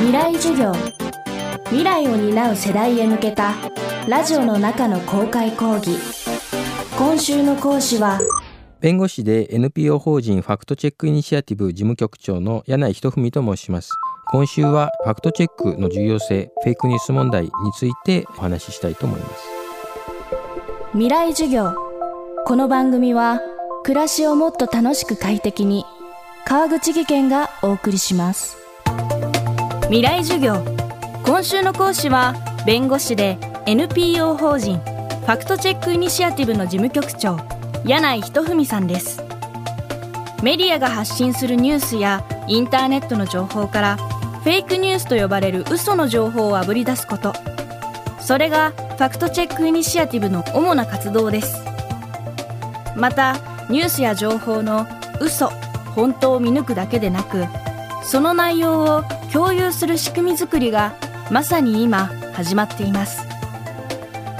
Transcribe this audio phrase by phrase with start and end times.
[0.00, 0.72] 未来授業。
[1.66, 3.54] 未来を担う世代へ向けた
[4.08, 5.98] ラジオの中の公開講義。
[6.96, 8.18] 今週の講師は
[8.80, 13.90] 弁護士で NPO 法人ファクトチェックイニシアティブ事務局長の柳井仁文と申します。
[14.30, 19.34] 今週はファクトチェックの重要性フェイクニュース問題についてお話ししたいと思います。
[20.92, 21.74] 未来授業。
[22.46, 23.42] この番組は
[23.82, 25.84] 暮らしをもっと楽しく快適に
[26.46, 28.59] 川口義賢がお送りします
[29.90, 30.62] 未来授業。
[31.24, 37.36] 今週の講師は弁護士で NPO 法人ファクトチェックイニシアティブの事務局長
[37.84, 39.20] 柳井仁文さんです。
[40.44, 47.32] メディアが発信するニュースやインターネットの情報からフェイクニュースと呼ばれる嘘の情報をあぶり出すこと。
[48.20, 51.64] それがファクトチェックイニシアティブの主な活動です。
[52.94, 53.32] また
[53.68, 54.86] ニュースや情報の
[55.20, 55.48] 嘘
[55.96, 57.44] 本当を見抜くだけでなく
[58.04, 60.94] その内容を共有する仕組みづくりが
[61.30, 63.22] まさに今始まっています。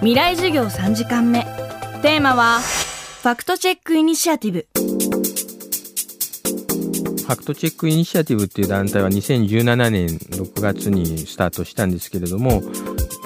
[0.00, 1.44] 未来授業3時間目。
[2.02, 4.66] テーマはファクトチェックイニシアティブ。
[7.22, 12.60] ファクトチェックイニシアティブっていう団体は2017年6月にスタートしたんですけれども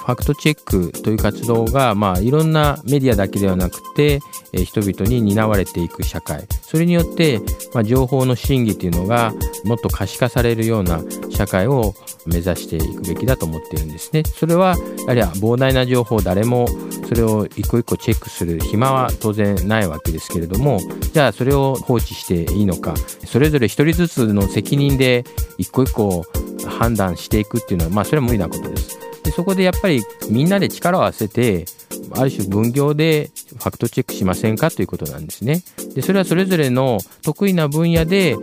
[0.07, 4.21] ファクトチェックという活動が、まあ、いろんなメディアだけではなくて、
[4.53, 7.39] え、人々に担われていく社会それによって、
[7.73, 9.33] まあ、情報の真偽というのが
[9.65, 11.93] もっと可視化されるような社会を
[12.25, 14.23] 目指していくべきだと思っているんですね。
[14.23, 16.67] それはやはり膨大な情報誰も
[17.07, 20.79] それを一個一個チェックする暇は当然ないわけですけれども
[21.13, 25.23] じゃあそれを放置していいのかそれぞれ一人ずつの責任で
[25.57, 26.25] 一個一個
[26.67, 28.99] 判断していくっていうのはまあそれは無理なことです。
[29.23, 31.65] でそこでやっぱりみんなで力を合わせて
[32.11, 33.29] ある種分業で
[33.67, 35.61] ファクトチェックしませんかということなんですね。
[35.93, 38.37] でそれはそれぞれの得意な分野で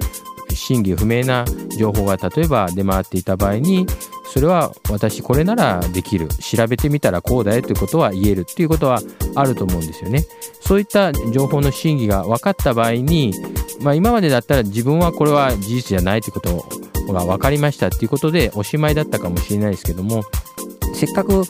[0.53, 1.47] 真偽不明な
[1.79, 3.87] 情報が例えば出回っていた場合に
[4.27, 9.01] それは私これならできる調べてみたらこうだよということは言えるっていうことは
[9.35, 10.25] あると思うんですよね。
[10.61, 13.33] そういった情報の真偽が分かった場合に、
[13.81, 16.69] まあ、今までだったら自分はこれは事実じゃないということ
[17.13, 20.23] が分かりましたっていうことでおしまいだったかもしれないですけども
[20.95, 21.45] せっかく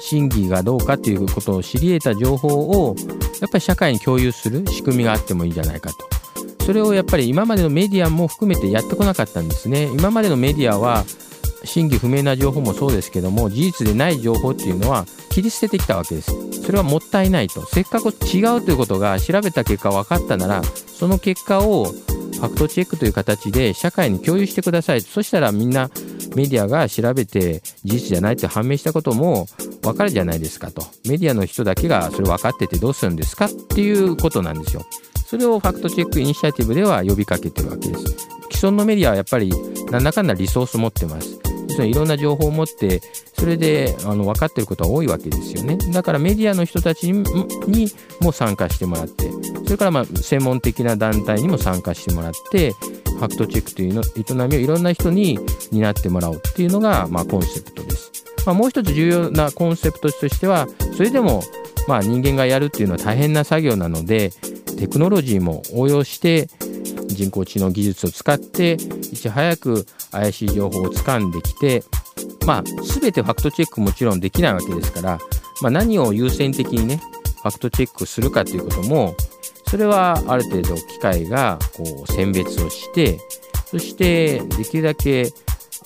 [0.00, 2.94] 真偽がどうかということを知り得た情報を
[3.40, 5.96] やっぱり社会に共有する仕組みがあってもいいんじゃないかと。
[6.64, 9.84] それをやっぱり今までのメディアも含めてやってこなかったんですね。
[9.84, 11.04] 今までのメディアは
[11.64, 16.32] 真偽不明な情報もそうですけども事実でない情報っていうのは切り捨ててきたわけです。
[16.62, 17.64] それはもったいないと。
[17.66, 21.92] せっかく違うということが調べた結果分かったならその結果を
[22.38, 25.90] ファクトチェックという形で社会に共有してくださいそしたらみんな
[26.36, 29.46] メディアが調べて事実じゃないって判明したことも
[29.92, 30.86] 分かるじゃないですかと。
[31.06, 34.82] メディアの人だけがそれ分かっててどうするんですかっていうことなんですよ。
[35.26, 38.04] それをファクトチェックイニシアティブでは呼びかけてるわけです。
[38.50, 39.52] 既存のメディアはやっぱり
[39.90, 41.38] 何らかんだリソース持ってます。
[41.80, 43.00] いろんな情報を持って
[43.38, 45.76] それであの分かってることは多いわけですよね。
[45.92, 49.30] だからメディアの人たちにも参加してもらって
[49.64, 55.38] それからまあ専門的な団体にも参加してもらってファクトチェックというの営みをいろんな人に
[55.70, 58.10] 担ってもらおうっていうのがまあコンセプトです、
[58.46, 60.66] まあ、もう一つ重要なコンセプトとしては
[60.96, 61.42] それでも
[61.86, 64.30] まあ人間がやるっていうのは大変な作業なので
[64.78, 66.48] テクノロジーも応用して
[67.08, 71.82] 人工知能技術を使っていち早く怪しい情報を掴んできて、
[72.46, 75.18] まあ、全てファクトチェックもちろんできないわけですから、
[75.62, 77.00] まあ、何を優先的にね
[77.42, 79.14] ファクトチェックするかということも
[79.68, 83.18] それはある程度機械がこう選別をして
[83.66, 85.30] そしてできるだけ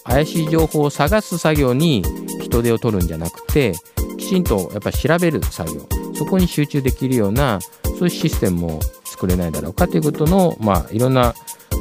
[0.04, 2.02] 怪しい情報を探す作業に
[2.40, 3.74] 人手を取るんじゃなくて
[4.18, 5.86] きちんとやっぱ調べる作業。
[6.14, 11.34] そこに集中できるようなそういうシステムも作れないだろうかということの、まあ、いろんな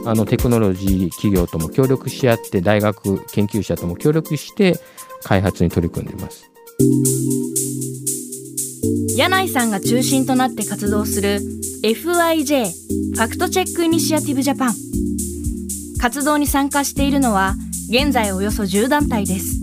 [0.06, 4.80] あのテクノロジー企業とも協力し合って大学研究者とも協力して
[5.24, 6.50] 開発に取り組んでいます。
[9.16, 11.40] 柳井さんが中心となって活動する
[11.84, 12.72] FIJ
[13.16, 14.76] ファクトチェックイニシアティブジャパン。
[16.00, 17.54] 活動に参加しているのは
[17.94, 19.58] 現在およそ10団体です。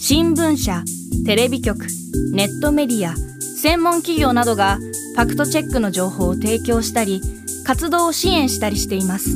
[0.00, 0.82] 新聞社
[1.24, 1.86] テレビ局
[2.32, 3.14] ネットメディア
[3.60, 4.78] 専門企業などが
[5.14, 7.20] ファクトチェックの情報を提供したり
[7.64, 9.30] 活動を支援したりしています。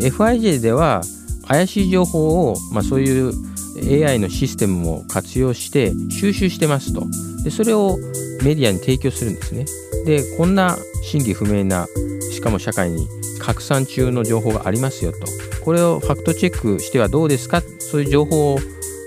[0.00, 1.00] FIJ では
[1.48, 3.32] 怪しい情報を、まあ、そういう
[4.06, 7.02] AI のシステムも活用して収集してますと。
[7.42, 7.98] でそれを
[8.44, 9.64] メディアに提供するんですね。
[10.04, 11.88] でこんな真偽不明な
[12.30, 13.08] しかも社会に
[13.40, 15.18] 拡散中の情報がありますよと。
[15.66, 17.60] これをファクトチェックしてはどうですか？
[17.80, 18.58] そういう情報を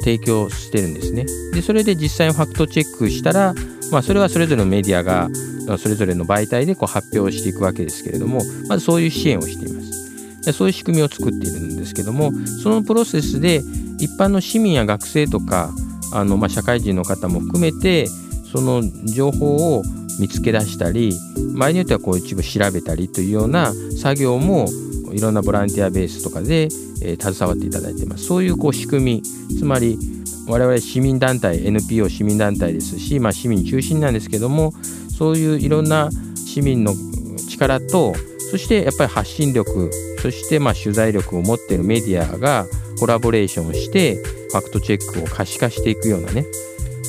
[0.03, 1.25] 提供してるんですね。
[1.53, 3.55] でそれで実際にファクトチェックしたら、
[3.91, 5.29] まあ、それはそれぞれのメディアが
[5.77, 10.45] それぞれの媒体でこう発表していくわけですけれどもまずそういう支援をしています。
[10.45, 13.61] でそういう仕組みを作っているんですけどもそのプロセスで
[13.97, 15.71] 一般の市民や学生とか
[16.13, 18.07] あの、まあ、社会人の方も含めて
[18.51, 19.83] その情報を
[20.19, 21.13] 見つけ出したり
[21.57, 24.67] 場合によってはこう一部調べたりというような作業も
[25.13, 26.63] いろんなボランティアベースとかで、
[27.01, 28.25] えー、携わっていただいてます。
[28.25, 29.23] そういうこう仕組み。
[29.57, 29.97] つまり
[30.49, 34.73] 我々市民団体 NPO 市民団体ですし、まあ、市民中心なんですけども
[35.15, 36.93] そういういろんな市民の
[37.47, 38.15] 力と
[38.49, 39.91] そしてやっぱり発信力
[40.21, 42.65] そしてまあ取材力を持っているメディアが
[42.99, 44.15] コラボレーションをして
[44.51, 46.45] ファクトチェックを可視化していくようなね、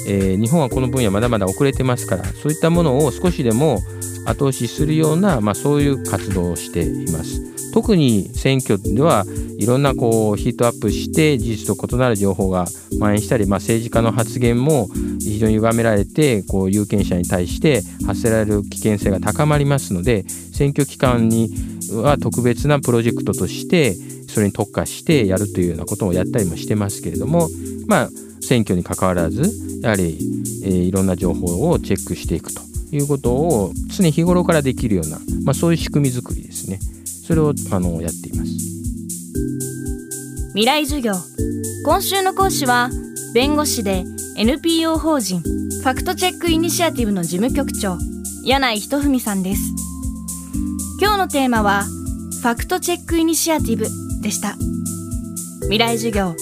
[0.07, 3.81] えー、日本はこの分野まだまだ遅れてますからそういったものを少しでも
[4.27, 7.51] 後押しするような、まあ、そういう活動をしています。
[7.73, 9.25] 特に選挙では
[9.59, 14.89] いろんなこうヒートアップして事実と異なる情報が蔓延したり、まあ、政治家の発言も
[15.21, 21.51] 非常に歪められてこう有権者に対して発せられる危険性が高まりますので選挙期間に
[21.93, 23.95] は特別なプロジェクトとして
[24.29, 27.49] それに特化してやるというようなことをやったりもしてますけれども
[27.87, 28.09] まあ
[28.41, 29.43] 選挙にかかわらず
[29.83, 30.19] やはり、
[30.65, 36.79] え、いろんな情報をチェックしていくということを常日頃からできるような、まあ、そういう仕組み作りですね。
[37.05, 38.51] それをあのやっています。
[40.49, 41.15] 未来授業。
[41.85, 42.91] 今週の講師は
[43.33, 44.05] 弁護士で
[44.37, 47.97] NPO 法人ファクトチェックイニシアティブの事務局長
[48.45, 49.63] 柳井仁文さんです。
[51.01, 53.87] 今日のテーマはファクトチェックイニシアティブ
[54.23, 54.57] でした。
[55.63, 56.35] 未来授業。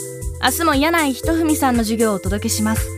[0.43, 2.98] 明日も柳井仁文さんの授業をお届けします。